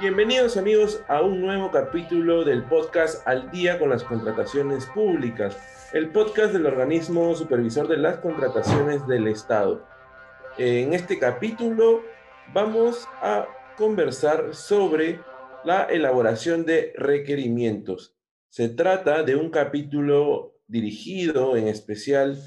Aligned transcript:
Bienvenidos 0.00 0.56
amigos 0.56 1.02
a 1.08 1.22
un 1.22 1.40
nuevo 1.40 1.70
capítulo 1.70 2.44
del 2.44 2.64
podcast 2.64 3.26
Al 3.26 3.50
día 3.50 3.78
con 3.78 3.90
las 3.90 4.02
contrataciones 4.02 4.86
públicas, 4.86 5.56
el 5.92 6.10
podcast 6.10 6.52
del 6.52 6.66
organismo 6.66 7.34
supervisor 7.34 7.86
de 7.86 7.98
las 7.98 8.18
contrataciones 8.18 9.06
del 9.06 9.26
Estado. 9.28 9.86
En 10.58 10.92
este 10.94 11.18
capítulo 11.18 12.02
vamos 12.52 13.06
a 13.22 13.46
conversar 13.76 14.54
sobre 14.54 15.20
la 15.64 15.84
elaboración 15.84 16.64
de 16.64 16.92
requerimientos. 16.96 18.16
Se 18.48 18.68
trata 18.68 19.22
de 19.22 19.36
un 19.36 19.50
capítulo 19.50 20.56
dirigido 20.66 21.56
en 21.56 21.68
especial 21.68 22.38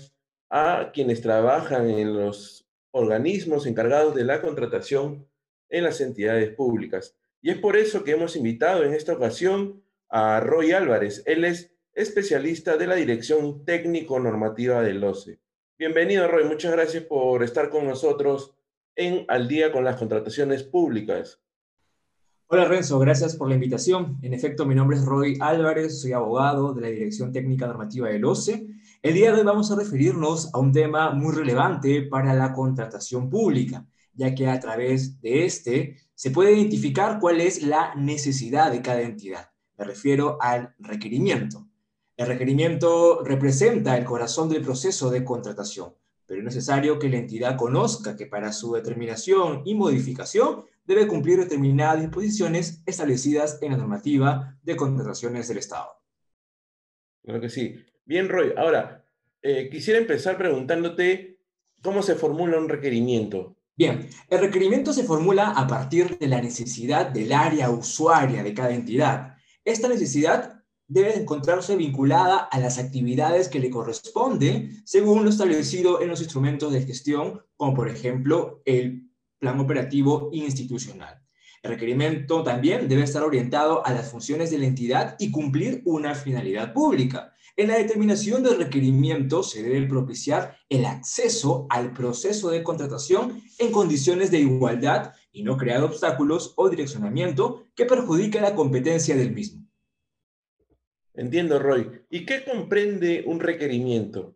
a 0.50 0.92
quienes 0.94 1.22
trabajan 1.22 1.90
en 1.90 2.16
los 2.16 2.68
organismos 2.92 3.66
encargados 3.66 4.14
de 4.16 4.24
la 4.24 4.42
contratación 4.42 5.28
en 5.70 5.84
las 5.84 6.00
entidades 6.02 6.54
públicas. 6.56 7.16
Y 7.46 7.50
es 7.50 7.58
por 7.58 7.76
eso 7.76 8.06
que 8.06 8.12
hemos 8.12 8.38
invitado 8.38 8.86
en 8.86 8.94
esta 8.94 9.12
ocasión 9.12 9.84
a 10.08 10.40
Roy 10.40 10.72
Álvarez. 10.72 11.24
Él 11.26 11.44
es 11.44 11.76
especialista 11.94 12.78
de 12.78 12.88
la 12.88 12.96
Dirección 12.96 13.66
Técnico-Normativa 13.66 14.82
del 14.82 15.04
OCE. 15.04 15.42
Bienvenido, 15.78 16.26
Roy. 16.30 16.46
Muchas 16.46 16.72
gracias 16.72 17.04
por 17.04 17.44
estar 17.44 17.70
con 17.70 17.86
nosotros 17.86 18.56
en 18.96 19.26
Al 19.28 19.50
día 19.50 19.74
con 19.74 19.84
las 19.84 19.98
contrataciones 19.98 20.64
públicas. 20.64 21.42
Hola 22.48 22.64
Renzo, 22.64 22.98
gracias 23.00 23.36
por 23.36 23.50
la 23.50 23.56
invitación. 23.56 24.20
En 24.22 24.34
efecto, 24.34 24.66
mi 24.66 24.74
nombre 24.74 24.96
es 24.96 25.04
Roy 25.04 25.38
Álvarez, 25.42 26.00
soy 26.00 26.14
abogado 26.14 26.74
de 26.74 26.80
la 26.80 26.88
Dirección 26.88 27.34
Técnica 27.34 27.68
Normativa 27.68 28.08
del 28.08 28.24
OCE. 28.24 28.68
El 29.02 29.16
día 29.16 29.34
de 29.34 29.40
hoy 29.40 29.46
vamos 29.46 29.70
a 29.70 29.76
referirnos 29.76 30.50
a 30.54 30.60
un 30.60 30.72
tema 30.72 31.12
muy 31.12 31.36
relevante 31.36 32.04
para 32.04 32.34
la 32.36 32.54
contratación 32.54 33.30
pública, 33.30 33.86
ya 34.14 34.34
que 34.34 34.48
a 34.48 34.62
través 34.62 35.20
de 35.20 35.44
este 35.44 35.98
se 36.16 36.32
puede 36.32 36.54
identificar 36.54 37.20
cuál 37.20 37.42
es 37.42 37.64
la 37.64 37.94
necesidad 37.96 38.72
de 38.72 38.82
cada 38.82 39.02
entidad. 39.02 39.52
Me 39.78 39.86
refiero 39.86 40.38
al 40.42 40.76
requerimiento. 40.80 41.68
El 42.16 42.28
requerimiento 42.28 43.24
representa 43.24 43.98
el 43.98 44.06
corazón 44.06 44.50
del 44.50 44.62
proceso 44.62 45.10
de 45.10 45.24
contratación, 45.24 45.96
pero 46.28 46.40
es 46.40 46.46
necesario 46.46 47.00
que 47.00 47.10
la 47.10 47.18
entidad 47.18 47.58
conozca 47.58 48.16
que 48.16 48.28
para 48.28 48.54
su 48.54 48.74
determinación 48.74 49.64
y 49.66 49.74
modificación 49.74 50.64
debe 50.86 51.08
cumplir 51.08 51.40
determinadas 51.40 52.02
disposiciones 52.02 52.84
establecidas 52.86 53.58
en 53.62 53.72
la 53.72 53.78
normativa 53.78 54.58
de 54.62 54.76
contrataciones 54.76 55.48
del 55.48 55.58
Estado. 55.58 55.90
Claro 57.24 57.42
que 57.42 57.50
sí. 57.50 57.76
Bien, 58.06 58.30
Roy. 58.30 58.54
Ahora, 58.58 59.06
eh, 59.42 59.70
quisiera 59.72 60.00
empezar 60.00 60.38
preguntándote 60.38 61.40
cómo 61.82 62.04
se 62.04 62.16
formula 62.16 62.58
un 62.58 62.70
requerimiento. 62.70 63.56
Bien, 63.76 64.08
el 64.30 64.40
requerimiento 64.40 64.94
se 64.94 65.04
formula 65.04 65.50
a 65.50 65.66
partir 65.66 66.20
de 66.20 66.28
la 66.28 66.40
necesidad 66.40 67.08
del 67.08 67.34
área 67.34 67.72
usuaria 67.72 68.44
de 68.44 68.54
cada 68.54 68.72
entidad. 68.72 69.36
Esta 69.66 69.88
necesidad 69.88 70.64
debe 70.88 71.18
encontrarse 71.18 71.76
vinculada 71.76 72.38
a 72.38 72.60
las 72.60 72.78
actividades 72.78 73.48
que 73.48 73.60
le 73.60 73.72
corresponden 73.72 74.84
según 74.86 75.24
lo 75.24 75.32
establecido 75.32 76.02
en 76.02 76.10
los 76.10 76.22
instrumentos 76.22 76.72
de 76.72 76.84
gestión, 76.84 77.42
como 77.56 77.74
por 77.74 77.90
ejemplo 77.90 78.62
el 78.66 79.10
plan 79.40 79.60
operativo 79.60 80.30
institucional. 80.34 81.24
El 81.64 81.72
requerimiento 81.72 82.44
también 82.44 82.88
debe 82.88 83.04
estar 83.04 83.24
orientado 83.24 83.84
a 83.86 83.94
las 83.94 84.12
funciones 84.12 84.52
de 84.52 84.60
la 84.60 84.68
entidad 84.68 85.16
y 85.18 85.32
cumplir 85.32 85.82
una 85.86 86.14
finalidad 86.14 86.74
pública. 86.74 87.33
En 87.56 87.68
la 87.68 87.78
determinación 87.78 88.42
del 88.42 88.58
requerimiento 88.58 89.44
se 89.44 89.62
debe 89.62 89.88
propiciar 89.88 90.58
el 90.70 90.86
acceso 90.86 91.68
al 91.70 91.94
proceso 91.94 92.50
de 92.50 92.64
contratación 92.64 93.44
en 93.60 93.72
condiciones 93.72 94.32
de 94.32 94.40
igualdad 94.40 95.14
y 95.32 95.44
no 95.44 95.56
crear 95.56 95.84
obstáculos 95.84 96.54
o 96.56 96.68
direccionamiento 96.70 97.68
que 97.76 97.86
perjudique 97.86 98.42
la 98.42 98.56
competencia 98.56 99.16
del 99.16 99.34
mismo. 99.34 99.68
Entiendo, 101.14 101.60
Roy. 101.60 101.92
¿Y 102.10 102.26
qué 102.26 102.44
comprende 102.44 103.24
un 103.28 103.40
requerimiento? 103.40 104.36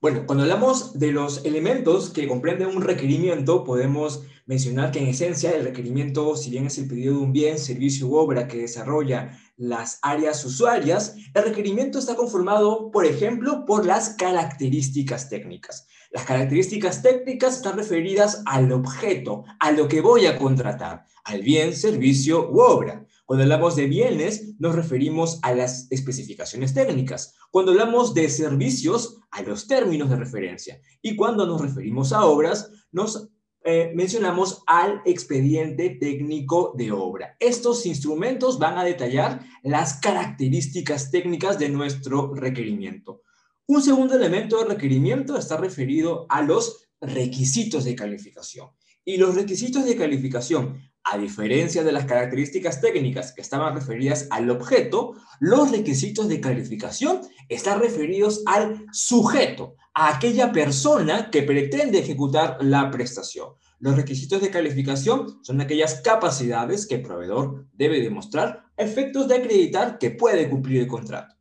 Bueno, 0.00 0.24
cuando 0.24 0.44
hablamos 0.44 0.98
de 0.98 1.12
los 1.12 1.44
elementos 1.44 2.08
que 2.08 2.26
comprenden 2.26 2.68
un 2.68 2.80
requerimiento, 2.80 3.64
podemos 3.64 4.22
mencionar 4.46 4.92
que 4.92 5.00
en 5.00 5.08
esencia 5.08 5.50
el 5.50 5.64
requerimiento, 5.64 6.36
si 6.36 6.48
bien 6.48 6.64
es 6.64 6.78
el 6.78 6.88
pedido 6.88 7.16
de 7.16 7.20
un 7.20 7.34
bien, 7.34 7.58
servicio 7.58 8.06
u 8.06 8.16
obra 8.16 8.48
que 8.48 8.62
desarrolla 8.62 9.38
las 9.60 9.98
áreas 10.00 10.42
usuarias, 10.42 11.16
el 11.34 11.44
requerimiento 11.44 11.98
está 11.98 12.16
conformado, 12.16 12.90
por 12.90 13.04
ejemplo, 13.04 13.66
por 13.66 13.84
las 13.84 14.10
características 14.10 15.28
técnicas. 15.28 15.86
Las 16.10 16.24
características 16.24 17.02
técnicas 17.02 17.56
están 17.56 17.76
referidas 17.76 18.42
al 18.46 18.72
objeto, 18.72 19.44
a 19.60 19.70
lo 19.72 19.86
que 19.86 20.00
voy 20.00 20.24
a 20.24 20.38
contratar, 20.38 21.04
al 21.24 21.42
bien, 21.42 21.74
servicio 21.74 22.50
u 22.50 22.60
obra. 22.60 23.06
Cuando 23.26 23.42
hablamos 23.42 23.76
de 23.76 23.86
bienes, 23.86 24.54
nos 24.58 24.74
referimos 24.74 25.38
a 25.42 25.52
las 25.52 25.92
especificaciones 25.92 26.72
técnicas. 26.72 27.34
Cuando 27.50 27.72
hablamos 27.72 28.14
de 28.14 28.30
servicios, 28.30 29.18
a 29.30 29.42
los 29.42 29.66
términos 29.66 30.08
de 30.08 30.16
referencia. 30.16 30.80
Y 31.02 31.16
cuando 31.16 31.46
nos 31.46 31.60
referimos 31.60 32.14
a 32.14 32.24
obras, 32.24 32.70
nos 32.92 33.28
eh, 33.62 33.92
mencionamos 33.94 34.62
al 34.66 35.02
expediente 35.04 35.90
técnico 35.90 36.72
de 36.76 36.92
obra. 36.92 37.36
Estos 37.38 37.84
instrumentos 37.84 38.58
van 38.58 38.78
a 38.78 38.84
detallar 38.84 39.44
las 39.62 39.94
características 39.94 41.10
técnicas 41.10 41.58
de 41.58 41.68
nuestro 41.68 42.34
requerimiento. 42.34 43.22
Un 43.66 43.82
segundo 43.82 44.14
elemento 44.14 44.58
de 44.58 44.64
requerimiento 44.64 45.36
está 45.36 45.58
referido 45.58 46.26
a 46.30 46.42
los 46.42 46.88
requisitos 47.00 47.84
de 47.84 47.94
calificación. 47.94 48.70
Y 49.04 49.16
los 49.16 49.34
requisitos 49.34 49.84
de 49.84 49.96
calificación 49.96 50.89
a 51.04 51.18
diferencia 51.18 51.82
de 51.82 51.92
las 51.92 52.04
características 52.04 52.80
técnicas 52.80 53.32
que 53.32 53.40
estaban 53.40 53.74
referidas 53.74 54.26
al 54.30 54.50
objeto, 54.50 55.14
los 55.40 55.70
requisitos 55.70 56.28
de 56.28 56.40
calificación 56.40 57.20
están 57.48 57.80
referidos 57.80 58.42
al 58.46 58.86
sujeto, 58.92 59.76
a 59.94 60.14
aquella 60.14 60.52
persona 60.52 61.30
que 61.30 61.42
pretende 61.42 61.98
ejecutar 61.98 62.58
la 62.60 62.90
prestación. 62.90 63.48
Los 63.78 63.96
requisitos 63.96 64.42
de 64.42 64.50
calificación 64.50 65.42
son 65.42 65.60
aquellas 65.60 66.02
capacidades 66.02 66.86
que 66.86 66.96
el 66.96 67.02
proveedor 67.02 67.66
debe 67.72 68.00
demostrar 68.00 68.64
efectos 68.76 69.26
de 69.26 69.36
acreditar 69.36 69.98
que 69.98 70.10
puede 70.10 70.50
cumplir 70.50 70.82
el 70.82 70.86
contrato. 70.86 71.34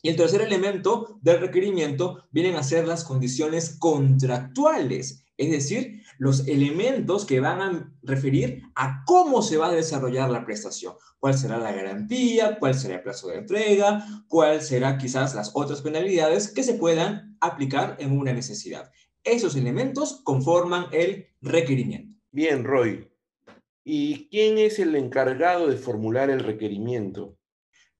Y 0.00 0.08
el 0.08 0.16
tercer 0.16 0.42
elemento 0.42 1.18
del 1.22 1.40
requerimiento 1.40 2.24
vienen 2.30 2.56
a 2.56 2.62
ser 2.62 2.86
las 2.86 3.04
condiciones 3.04 3.76
contractuales 3.78 5.21
es 5.36 5.50
decir, 5.50 6.02
los 6.18 6.46
elementos 6.46 7.24
que 7.24 7.40
van 7.40 7.60
a 7.60 7.92
referir 8.02 8.62
a 8.74 9.02
cómo 9.06 9.42
se 9.42 9.56
va 9.56 9.68
a 9.68 9.72
desarrollar 9.72 10.30
la 10.30 10.44
prestación, 10.44 10.94
cuál 11.18 11.34
será 11.34 11.58
la 11.58 11.72
garantía, 11.72 12.58
cuál 12.58 12.74
será 12.74 12.96
el 12.96 13.02
plazo 13.02 13.28
de 13.28 13.38
entrega, 13.38 14.04
cuál 14.28 14.60
será 14.60 14.98
quizás 14.98 15.34
las 15.34 15.50
otras 15.54 15.80
penalidades 15.80 16.52
que 16.52 16.62
se 16.62 16.74
puedan 16.74 17.36
aplicar 17.40 17.96
en 17.98 18.16
una 18.18 18.32
necesidad. 18.32 18.90
Esos 19.24 19.56
elementos 19.56 20.20
conforman 20.24 20.86
el 20.92 21.28
requerimiento. 21.40 22.18
Bien, 22.30 22.64
Roy. 22.64 23.08
¿Y 23.84 24.28
quién 24.28 24.58
es 24.58 24.78
el 24.78 24.94
encargado 24.94 25.66
de 25.66 25.76
formular 25.76 26.30
el 26.30 26.40
requerimiento? 26.40 27.36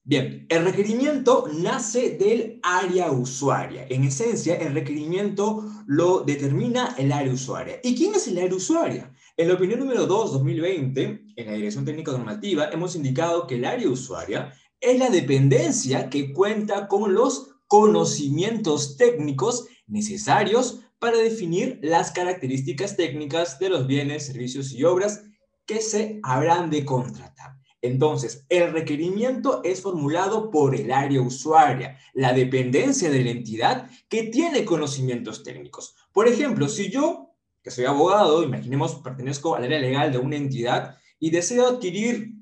Bien, 0.05 0.47
el 0.49 0.65
requerimiento 0.65 1.47
nace 1.55 2.17
del 2.19 2.59
área 2.65 3.13
usuaria. 3.13 3.87
En 3.89 4.03
esencia, 4.03 4.57
el 4.57 4.75
requerimiento 4.75 5.65
lo 5.87 6.25
determina 6.25 6.97
el 6.99 7.13
área 7.13 7.33
usuaria. 7.33 7.79
¿Y 7.85 7.95
quién 7.95 8.13
es 8.17 8.27
el 8.27 8.39
área 8.39 8.57
usuaria? 8.57 9.15
En 9.37 9.47
la 9.47 9.55
opinión 9.55 9.79
número 9.79 10.07
2, 10.07 10.33
2020, 10.33 11.25
en 11.37 11.47
la 11.47 11.53
Dirección 11.53 11.85
Técnica 11.85 12.11
Normativa, 12.11 12.69
hemos 12.73 12.97
indicado 12.97 13.47
que 13.47 13.55
el 13.55 13.65
área 13.65 13.89
usuaria 13.89 14.53
es 14.81 14.99
la 14.99 15.09
dependencia 15.09 16.11
que 16.11 16.33
cuenta 16.33 16.89
con 16.89 17.15
los 17.15 17.55
conocimientos 17.69 18.97
técnicos 18.97 19.69
necesarios 19.87 20.81
para 20.99 21.19
definir 21.19 21.79
las 21.81 22.11
características 22.11 22.97
técnicas 22.97 23.61
de 23.61 23.69
los 23.69 23.87
bienes, 23.87 24.27
servicios 24.27 24.73
y 24.73 24.83
obras 24.83 25.23
que 25.65 25.81
se 25.81 26.19
habrán 26.25 26.71
de 26.71 26.85
contratar. 26.85 27.62
Entonces, 27.83 28.47
el 28.49 28.73
requerimiento 28.73 29.61
es 29.65 29.83
formulado 29.83 30.51
por 30.51 30.77
el 30.77 30.93
área 30.93 31.21
usuaria, 31.21 31.99
la 32.15 32.33
dependencia 32.33 33.11
de 33.11 33.25
la 33.25 33.31
entidad 33.31 33.91
que 34.09 34.23
tiene 34.23 34.65
conocimientos 34.65 35.43
técnicos. 35.43 35.97
Por 36.13 36.29
ejemplo, 36.29 36.69
si 36.69 36.91
yo, 36.91 37.35
que 37.61 37.73
soy 37.73 37.85
abogado, 37.85 38.45
imaginemos, 38.45 38.95
pertenezco 38.95 39.57
al 39.57 39.65
área 39.65 39.81
legal 39.81 40.13
de 40.13 40.19
una 40.19 40.37
entidad 40.37 40.97
y 41.19 41.31
deseo 41.31 41.67
adquirir, 41.67 42.35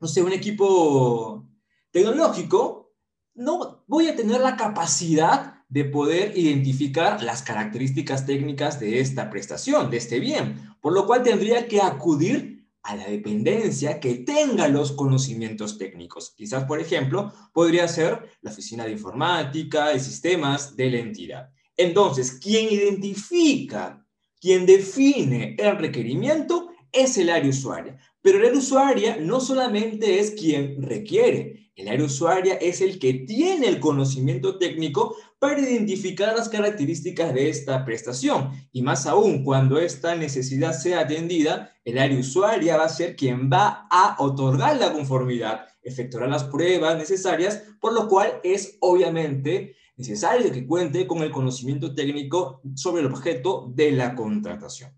no 0.00 0.08
sé, 0.08 0.20
un 0.20 0.32
equipo 0.32 1.48
tecnológico, 1.92 2.92
no 3.34 3.84
voy 3.86 4.08
a 4.08 4.16
tener 4.16 4.40
la 4.40 4.56
capacidad 4.56 5.62
de 5.68 5.84
poder 5.84 6.36
identificar 6.36 7.22
las 7.22 7.42
características 7.42 8.26
técnicas 8.26 8.80
de 8.80 9.00
esta 9.00 9.30
prestación, 9.30 9.90
de 9.90 9.96
este 9.96 10.18
bien, 10.18 10.74
por 10.80 10.92
lo 10.92 11.06
cual 11.06 11.22
tendría 11.22 11.68
que 11.68 11.80
acudir 11.80 12.51
a 12.82 12.96
la 12.96 13.06
dependencia 13.06 14.00
que 14.00 14.14
tenga 14.16 14.68
los 14.68 14.92
conocimientos 14.92 15.78
técnicos. 15.78 16.34
Quizás, 16.36 16.64
por 16.64 16.80
ejemplo, 16.80 17.32
podría 17.52 17.86
ser 17.86 18.28
la 18.40 18.50
oficina 18.50 18.84
de 18.84 18.92
informática 18.92 19.94
y 19.94 20.00
sistemas 20.00 20.76
de 20.76 20.90
la 20.90 20.98
entidad. 20.98 21.50
Entonces, 21.76 22.32
quien 22.32 22.72
identifica, 22.72 24.04
quien 24.40 24.66
define 24.66 25.56
el 25.58 25.78
requerimiento 25.78 26.70
es 26.90 27.16
el 27.18 27.30
área 27.30 27.50
usuaria. 27.50 27.96
Pero 28.20 28.38
el 28.38 28.46
área 28.46 28.58
usuaria 28.58 29.16
no 29.16 29.40
solamente 29.40 30.18
es 30.18 30.32
quien 30.32 30.82
requiere, 30.82 31.70
el 31.74 31.88
área 31.88 32.04
usuaria 32.04 32.54
es 32.54 32.80
el 32.80 32.98
que 32.98 33.14
tiene 33.14 33.66
el 33.66 33.80
conocimiento 33.80 34.58
técnico 34.58 35.16
para 35.42 35.60
identificar 35.60 36.36
las 36.36 36.48
características 36.48 37.34
de 37.34 37.48
esta 37.48 37.84
prestación. 37.84 38.52
Y 38.70 38.80
más 38.82 39.08
aún, 39.08 39.42
cuando 39.42 39.80
esta 39.80 40.14
necesidad 40.14 40.72
sea 40.72 41.00
atendida, 41.00 41.74
el 41.84 41.98
área 41.98 42.16
usuaria 42.16 42.76
va 42.76 42.84
a 42.84 42.88
ser 42.88 43.16
quien 43.16 43.50
va 43.50 43.88
a 43.90 44.14
otorgar 44.20 44.76
la 44.78 44.92
conformidad, 44.92 45.66
efectuará 45.82 46.28
las 46.28 46.44
pruebas 46.44 46.96
necesarias, 46.96 47.64
por 47.80 47.92
lo 47.92 48.06
cual 48.06 48.38
es 48.44 48.76
obviamente 48.78 49.74
necesario 49.96 50.52
que 50.52 50.64
cuente 50.64 51.08
con 51.08 51.24
el 51.24 51.32
conocimiento 51.32 51.92
técnico 51.92 52.60
sobre 52.76 53.00
el 53.00 53.08
objeto 53.08 53.68
de 53.74 53.90
la 53.90 54.14
contratación. 54.14 54.96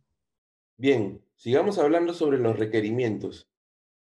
Bien, 0.77 1.25
sigamos 1.37 1.79
hablando 1.79 2.13
sobre 2.13 2.37
los 2.39 2.59
requerimientos. 2.59 3.49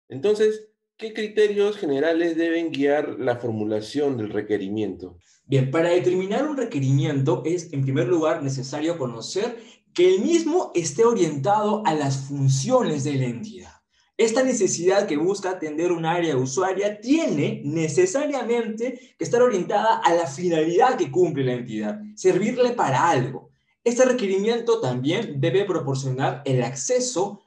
Entonces, 0.09 0.70
¿qué 1.01 1.13
criterios 1.13 1.77
generales 1.77 2.37
deben 2.37 2.71
guiar 2.71 3.15
la 3.17 3.37
formulación 3.37 4.17
del 4.17 4.29
requerimiento? 4.29 5.17
Bien, 5.47 5.71
para 5.71 5.89
determinar 5.89 6.47
un 6.47 6.55
requerimiento 6.55 7.41
es, 7.43 7.73
en 7.73 7.81
primer 7.81 8.07
lugar, 8.07 8.43
necesario 8.43 8.99
conocer 8.99 9.57
que 9.95 10.13
el 10.13 10.21
mismo 10.21 10.71
esté 10.75 11.03
orientado 11.03 11.81
a 11.87 11.95
las 11.95 12.27
funciones 12.27 13.03
de 13.03 13.15
la 13.15 13.25
entidad. 13.25 13.71
Esta 14.15 14.43
necesidad 14.43 15.07
que 15.07 15.17
busca 15.17 15.49
atender 15.49 15.91
un 15.91 16.05
área 16.05 16.37
usuaria 16.37 17.01
tiene 17.01 17.63
necesariamente 17.65 19.15
que 19.17 19.23
estar 19.23 19.41
orientada 19.41 20.01
a 20.05 20.13
la 20.13 20.27
finalidad 20.27 20.97
que 20.97 21.09
cumple 21.09 21.43
la 21.43 21.53
entidad, 21.53 21.99
servirle 22.15 22.73
para 22.73 23.09
algo. 23.09 23.49
Este 23.83 24.05
requerimiento 24.05 24.79
también 24.79 25.41
debe 25.41 25.65
proporcionar 25.65 26.43
el 26.45 26.61
acceso 26.61 27.41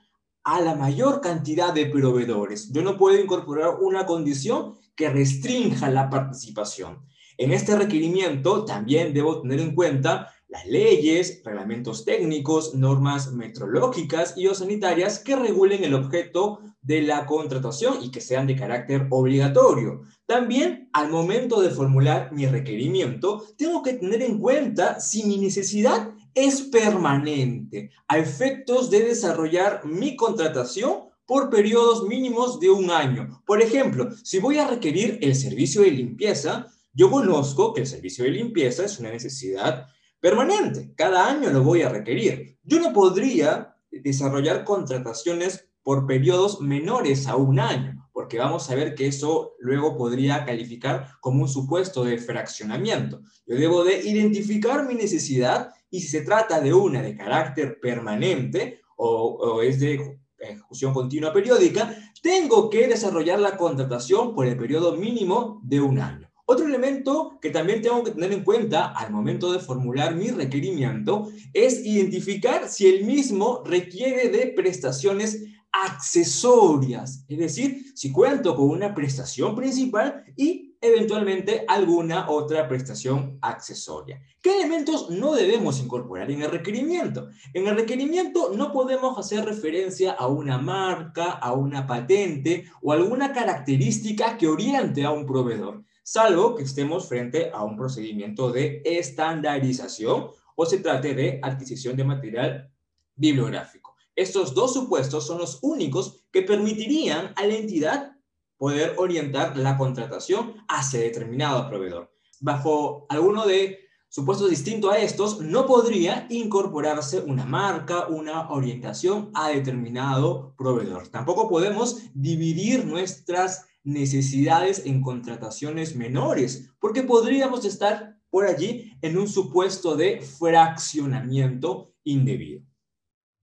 a 0.44 0.60
la 0.60 0.74
mayor 0.74 1.20
cantidad 1.20 1.72
de 1.72 1.86
proveedores. 1.86 2.70
Yo 2.70 2.82
no 2.82 2.96
puedo 2.98 3.18
incorporar 3.18 3.78
una 3.80 4.06
condición 4.06 4.74
que 4.94 5.08
restrinja 5.08 5.90
la 5.90 6.10
participación. 6.10 7.00
En 7.38 7.50
este 7.50 7.74
requerimiento 7.76 8.64
también 8.64 9.12
debo 9.12 9.40
tener 9.40 9.60
en 9.60 9.74
cuenta 9.74 10.32
las 10.48 10.66
leyes, 10.66 11.42
reglamentos 11.44 12.04
técnicos, 12.04 12.74
normas 12.74 13.32
metrológicas 13.32 14.36
y 14.36 14.46
o 14.46 14.54
sanitarias 14.54 15.18
que 15.18 15.34
regulen 15.34 15.82
el 15.82 15.94
objeto 15.94 16.60
de 16.84 17.02
la 17.02 17.26
contratación 17.26 17.98
y 18.02 18.10
que 18.10 18.20
sean 18.20 18.46
de 18.46 18.56
carácter 18.56 19.06
obligatorio. 19.10 20.02
También, 20.26 20.90
al 20.92 21.10
momento 21.10 21.60
de 21.60 21.70
formular 21.70 22.30
mi 22.32 22.46
requerimiento, 22.46 23.44
tengo 23.56 23.82
que 23.82 23.94
tener 23.94 24.22
en 24.22 24.38
cuenta 24.38 25.00
si 25.00 25.24
mi 25.24 25.38
necesidad 25.38 26.10
es 26.34 26.62
permanente, 26.62 27.90
a 28.08 28.18
efectos 28.18 28.90
de 28.90 29.00
desarrollar 29.04 29.84
mi 29.84 30.14
contratación 30.14 31.08
por 31.26 31.48
periodos 31.48 32.06
mínimos 32.06 32.60
de 32.60 32.70
un 32.70 32.90
año. 32.90 33.42
Por 33.46 33.62
ejemplo, 33.62 34.10
si 34.22 34.40
voy 34.40 34.58
a 34.58 34.68
requerir 34.68 35.18
el 35.22 35.34
servicio 35.34 35.82
de 35.82 35.90
limpieza, 35.90 36.66
yo 36.92 37.10
conozco 37.10 37.72
que 37.72 37.80
el 37.80 37.86
servicio 37.86 38.24
de 38.24 38.30
limpieza 38.30 38.84
es 38.84 38.98
una 39.00 39.10
necesidad 39.10 39.86
permanente. 40.20 40.92
Cada 40.96 41.28
año 41.28 41.50
lo 41.50 41.62
voy 41.62 41.82
a 41.82 41.88
requerir. 41.88 42.58
Yo 42.62 42.78
no 42.78 42.92
podría 42.92 43.76
desarrollar 43.90 44.64
contrataciones 44.64 45.68
por 45.84 46.06
periodos 46.06 46.60
menores 46.60 47.28
a 47.28 47.36
un 47.36 47.60
año, 47.60 48.08
porque 48.12 48.38
vamos 48.38 48.68
a 48.68 48.74
ver 48.74 48.94
que 48.96 49.06
eso 49.06 49.54
luego 49.60 49.96
podría 49.96 50.44
calificar 50.44 51.10
como 51.20 51.42
un 51.42 51.48
supuesto 51.48 52.02
de 52.02 52.18
fraccionamiento. 52.18 53.20
Yo 53.46 53.54
debo 53.54 53.84
de 53.84 54.00
identificar 54.02 54.88
mi 54.88 54.94
necesidad 54.94 55.70
y 55.90 56.00
si 56.00 56.08
se 56.08 56.22
trata 56.22 56.60
de 56.60 56.74
una 56.74 57.02
de 57.02 57.16
carácter 57.16 57.78
permanente 57.80 58.80
o, 58.96 59.34
o 59.34 59.62
es 59.62 59.78
de 59.78 60.18
ejecución 60.38 60.92
continua 60.92 61.32
periódica, 61.32 61.94
tengo 62.22 62.70
que 62.70 62.88
desarrollar 62.88 63.38
la 63.38 63.56
contratación 63.56 64.34
por 64.34 64.46
el 64.46 64.56
periodo 64.56 64.96
mínimo 64.96 65.60
de 65.62 65.80
un 65.80 66.00
año. 66.00 66.30
Otro 66.46 66.66
elemento 66.66 67.38
que 67.40 67.48
también 67.48 67.80
tengo 67.80 68.04
que 68.04 68.10
tener 68.10 68.30
en 68.32 68.44
cuenta 68.44 68.88
al 68.88 69.10
momento 69.10 69.50
de 69.50 69.60
formular 69.60 70.14
mi 70.14 70.28
requerimiento 70.28 71.30
es 71.54 71.84
identificar 71.86 72.68
si 72.68 72.86
el 72.86 73.04
mismo 73.04 73.62
requiere 73.64 74.28
de 74.28 74.48
prestaciones 74.48 75.42
accesorias, 75.82 77.24
es 77.28 77.38
decir, 77.38 77.92
si 77.94 78.12
cuento 78.12 78.54
con 78.54 78.68
una 78.68 78.94
prestación 78.94 79.56
principal 79.56 80.24
y 80.36 80.76
eventualmente 80.80 81.64
alguna 81.66 82.28
otra 82.30 82.68
prestación 82.68 83.38
accesoria. 83.40 84.20
¿Qué 84.40 84.54
elementos 84.54 85.10
no 85.10 85.34
debemos 85.34 85.80
incorporar 85.80 86.30
en 86.30 86.42
el 86.42 86.50
requerimiento? 86.50 87.28
En 87.54 87.66
el 87.66 87.74
requerimiento 87.74 88.52
no 88.54 88.70
podemos 88.70 89.18
hacer 89.18 89.44
referencia 89.44 90.12
a 90.12 90.28
una 90.28 90.58
marca, 90.58 91.32
a 91.32 91.52
una 91.52 91.86
patente 91.86 92.64
o 92.82 92.92
alguna 92.92 93.32
característica 93.32 94.36
que 94.36 94.46
oriente 94.46 95.04
a 95.04 95.10
un 95.10 95.26
proveedor 95.26 95.84
salvo 96.04 96.54
que 96.54 96.64
estemos 96.64 97.08
frente 97.08 97.50
a 97.52 97.64
un 97.64 97.76
procedimiento 97.76 98.52
de 98.52 98.82
estandarización 98.84 100.28
o 100.54 100.66
se 100.66 100.78
trate 100.78 101.14
de 101.14 101.40
adquisición 101.42 101.96
de 101.96 102.04
material 102.04 102.70
bibliográfico. 103.16 103.93
Estos 104.16 104.54
dos 104.54 104.72
supuestos 104.72 105.26
son 105.26 105.38
los 105.38 105.58
únicos 105.62 106.24
que 106.30 106.42
permitirían 106.42 107.32
a 107.36 107.46
la 107.46 107.54
entidad 107.54 108.12
poder 108.56 108.94
orientar 108.98 109.56
la 109.56 109.76
contratación 109.76 110.54
hacia 110.68 111.00
determinado 111.00 111.68
proveedor. 111.68 112.12
Bajo 112.40 113.06
alguno 113.08 113.46
de 113.46 113.80
supuestos 114.08 114.50
distintos 114.50 114.92
a 114.92 114.98
estos, 114.98 115.40
no 115.40 115.66
podría 115.66 116.26
incorporarse 116.30 117.20
una 117.20 117.44
marca, 117.44 118.06
una 118.06 118.50
orientación 118.50 119.30
a 119.34 119.48
determinado 119.48 120.54
proveedor. 120.56 121.08
Tampoco 121.08 121.48
podemos 121.48 122.02
dividir 122.14 122.84
nuestras 122.84 123.66
necesidades 123.82 124.86
en 124.86 125.02
contrataciones 125.02 125.96
menores, 125.96 126.70
porque 126.78 127.02
podríamos 127.02 127.64
estar 127.64 128.16
por 128.30 128.46
allí 128.46 128.92
en 129.02 129.18
un 129.18 129.28
supuesto 129.28 129.96
de 129.96 130.20
fraccionamiento 130.20 131.92
indebido. 132.04 132.62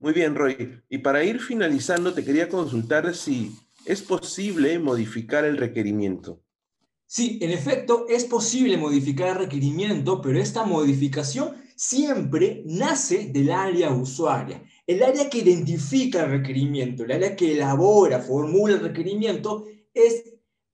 Muy 0.02 0.14
bien, 0.14 0.34
Roy. 0.34 0.82
Y 0.90 0.98
para 0.98 1.24
ir 1.24 1.40
finalizando, 1.40 2.12
te 2.12 2.26
quería 2.26 2.50
consultar 2.50 3.14
si 3.14 3.56
es 3.86 4.02
posible 4.02 4.80
modificar 4.80 5.46
el 5.46 5.58
requerimiento. 5.58 6.42
Sí, 7.06 7.38
en 7.40 7.52
efecto, 7.52 8.08
es 8.10 8.26
posible 8.26 8.78
modificar 8.78 9.30
el 9.30 9.44
requerimiento, 9.44 10.20
pero 10.20 10.40
esta 10.40 10.64
modificación 10.64 11.56
siempre 11.76 12.64
nace 12.66 13.30
del 13.32 13.52
área 13.52 13.92
usuaria. 13.92 14.64
El 14.88 15.04
área 15.04 15.30
que 15.30 15.40
identifica 15.40 16.24
el 16.24 16.32
requerimiento, 16.32 17.04
el 17.04 17.12
área 17.12 17.36
que 17.36 17.52
elabora, 17.52 18.20
formula 18.22 18.74
el 18.74 18.80
requerimiento, 18.80 19.68
es 19.94 20.34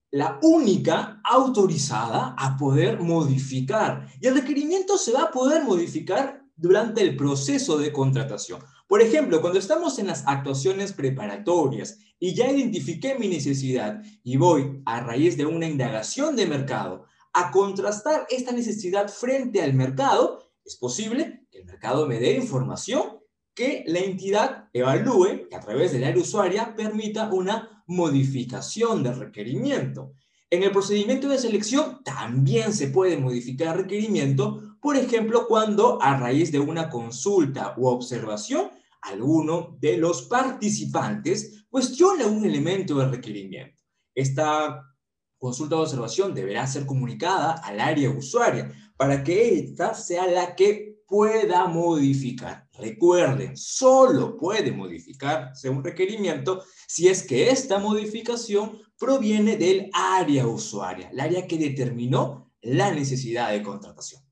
la 0.09 0.39
única 0.41 1.19
autorizada 1.25 2.33
a 2.37 2.55
poder 2.55 3.01
modificar. 3.01 4.07
Y 4.21 4.27
el 4.27 4.35
requerimiento 4.35 4.97
se 4.97 5.11
va 5.11 5.23
a 5.23 5.31
poder 5.31 5.65
modificar 5.65 6.45
durante 6.55 7.01
el 7.01 7.17
proceso 7.17 7.77
de 7.77 7.91
contratación. 7.91 8.61
Por 8.87 9.01
ejemplo, 9.01 9.41
cuando 9.41 9.59
estamos 9.59 9.99
en 9.99 10.07
las 10.07 10.23
actuaciones 10.27 10.93
preparatorias 10.93 11.99
y 12.19 12.33
ya 12.33 12.49
identifiqué 12.49 13.15
mi 13.15 13.27
necesidad 13.27 14.01
y 14.23 14.37
voy 14.37 14.81
a 14.85 15.01
raíz 15.01 15.35
de 15.35 15.45
una 15.45 15.67
indagación 15.67 16.37
de 16.37 16.45
mercado 16.45 17.05
a 17.33 17.51
contrastar 17.51 18.25
esta 18.29 18.53
necesidad 18.53 19.09
frente 19.09 19.61
al 19.61 19.73
mercado, 19.73 20.51
es 20.63 20.77
posible 20.77 21.45
que 21.51 21.59
el 21.59 21.65
mercado 21.65 22.07
me 22.07 22.19
dé 22.19 22.35
información 22.35 23.19
que 23.53 23.83
la 23.87 23.99
entidad 23.99 24.69
evalúe, 24.71 25.49
que 25.49 25.55
a 25.55 25.59
través 25.59 25.91
del 25.91 26.03
área 26.03 26.21
usuaria 26.21 26.75
permita 26.75 27.29
una 27.31 27.83
modificación 27.87 29.03
del 29.03 29.19
requerimiento. 29.19 30.13
En 30.49 30.63
el 30.63 30.71
procedimiento 30.71 31.27
de 31.27 31.39
selección 31.39 32.03
también 32.03 32.71
se 32.71 32.87
puede 32.87 33.17
modificar 33.17 33.75
requerimiento, 33.75 34.77
por 34.79 34.95
ejemplo, 34.95 35.47
cuando 35.47 36.01
a 36.01 36.17
raíz 36.17 36.51
de 36.51 36.59
una 36.59 36.89
consulta 36.89 37.73
u 37.77 37.87
observación, 37.87 38.69
alguno 39.07 39.77
de 39.79 39.97
los 39.97 40.23
participantes 40.23 41.65
cuestiona 41.69 42.27
un 42.27 42.45
elemento 42.45 42.95
del 42.95 43.11
requerimiento. 43.11 43.83
Esta 44.13 44.83
consulta 45.37 45.75
o 45.75 45.81
observación 45.81 46.33
deberá 46.33 46.65
ser 46.65 46.85
comunicada 46.85 47.53
al 47.53 47.79
área 47.79 48.09
usuaria 48.09 48.71
para 48.97 49.23
que 49.23 49.59
ésta 49.59 49.93
sea 49.93 50.27
la 50.27 50.55
que 50.55 50.97
pueda 51.07 51.67
modificar. 51.67 52.67
Recuerden, 52.73 53.55
solo 53.55 54.37
puede 54.37 54.71
modificarse 54.71 55.69
un 55.69 55.83
requerimiento 55.83 56.63
si 56.87 57.07
es 57.07 57.23
que 57.23 57.49
esta 57.49 57.79
modificación 57.79 58.79
proviene 58.97 59.55
del 59.57 59.89
área 59.93 60.47
usuaria, 60.47 61.09
el 61.09 61.19
área 61.19 61.47
que 61.47 61.57
determinó 61.57 62.51
la 62.61 62.91
necesidad 62.93 63.51
de 63.51 63.63
contratación. 63.63 64.26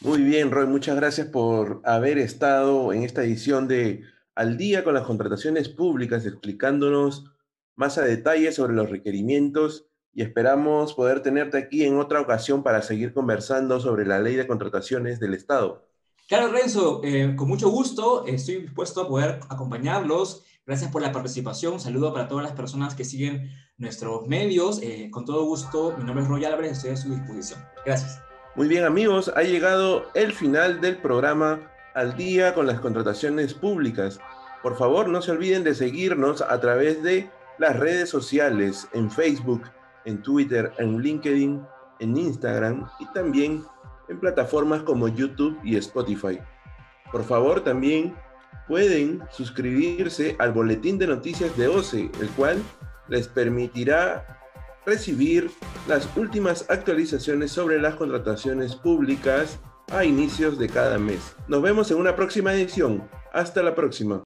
Muy 0.00 0.22
bien, 0.22 0.50
Roy, 0.50 0.66
muchas 0.66 0.96
gracias 0.96 1.26
por 1.26 1.80
haber 1.84 2.18
estado 2.18 2.92
en 2.92 3.02
esta 3.02 3.24
edición 3.24 3.66
de 3.68 4.04
Al 4.34 4.56
día 4.56 4.84
con 4.84 4.94
las 4.94 5.04
contrataciones 5.04 5.68
públicas, 5.68 6.24
explicándonos 6.24 7.32
más 7.74 7.98
a 7.98 8.02
detalle 8.02 8.52
sobre 8.52 8.74
los 8.74 8.90
requerimientos 8.90 9.86
y 10.12 10.22
esperamos 10.22 10.94
poder 10.94 11.20
tenerte 11.22 11.58
aquí 11.58 11.84
en 11.84 11.98
otra 11.98 12.20
ocasión 12.20 12.62
para 12.62 12.82
seguir 12.82 13.12
conversando 13.12 13.80
sobre 13.80 14.06
la 14.06 14.20
ley 14.20 14.36
de 14.36 14.46
contrataciones 14.46 15.20
del 15.20 15.34
Estado. 15.34 15.88
Claro, 16.28 16.52
Renzo, 16.52 17.00
eh, 17.04 17.34
con 17.36 17.48
mucho 17.48 17.68
gusto 17.70 18.26
estoy 18.26 18.62
dispuesto 18.62 19.02
a 19.02 19.08
poder 19.08 19.40
acompañarlos 19.48 20.44
Gracias 20.68 20.92
por 20.92 21.00
la 21.00 21.12
participación. 21.12 21.72
Un 21.72 21.80
saludo 21.80 22.12
para 22.12 22.28
todas 22.28 22.44
las 22.44 22.52
personas 22.52 22.94
que 22.94 23.02
siguen 23.02 23.50
nuestros 23.78 24.26
medios. 24.26 24.82
Eh, 24.82 25.08
con 25.10 25.24
todo 25.24 25.44
gusto, 25.46 25.94
mi 25.96 26.04
nombre 26.04 26.24
es 26.24 26.28
Roy 26.28 26.44
Álvarez, 26.44 26.72
estoy 26.72 26.90
a 26.90 26.96
su 26.98 27.08
disposición. 27.08 27.58
Gracias. 27.86 28.27
Muy 28.54 28.66
bien 28.66 28.84
amigos, 28.84 29.30
ha 29.36 29.42
llegado 29.42 30.10
el 30.14 30.32
final 30.32 30.80
del 30.80 30.96
programa 30.96 31.60
Al 31.94 32.16
día 32.16 32.54
con 32.54 32.66
las 32.66 32.80
contrataciones 32.80 33.54
públicas. 33.54 34.18
Por 34.62 34.76
favor, 34.76 35.08
no 35.08 35.22
se 35.22 35.30
olviden 35.30 35.64
de 35.64 35.74
seguirnos 35.74 36.42
a 36.42 36.58
través 36.60 37.02
de 37.02 37.30
las 37.58 37.78
redes 37.78 38.08
sociales, 38.08 38.88
en 38.92 39.10
Facebook, 39.10 39.62
en 40.04 40.22
Twitter, 40.22 40.72
en 40.78 41.00
LinkedIn, 41.00 41.62
en 42.00 42.16
Instagram 42.16 42.88
y 42.98 43.06
también 43.12 43.64
en 44.08 44.18
plataformas 44.18 44.82
como 44.82 45.08
YouTube 45.08 45.58
y 45.62 45.76
Spotify. 45.76 46.40
Por 47.12 47.24
favor, 47.24 47.62
también 47.62 48.14
pueden 48.66 49.22
suscribirse 49.30 50.36
al 50.38 50.52
boletín 50.52 50.98
de 50.98 51.06
noticias 51.06 51.56
de 51.56 51.68
OCE, 51.68 52.10
el 52.20 52.28
cual 52.30 52.62
les 53.08 53.28
permitirá 53.28 54.47
recibir 54.88 55.50
las 55.86 56.08
últimas 56.16 56.64
actualizaciones 56.70 57.52
sobre 57.52 57.80
las 57.80 57.94
contrataciones 57.96 58.74
públicas 58.74 59.58
a 59.92 60.04
inicios 60.04 60.58
de 60.58 60.68
cada 60.68 60.98
mes. 60.98 61.36
Nos 61.46 61.62
vemos 61.62 61.90
en 61.90 61.98
una 61.98 62.16
próxima 62.16 62.54
edición. 62.54 63.08
Hasta 63.32 63.62
la 63.62 63.74
próxima. 63.74 64.16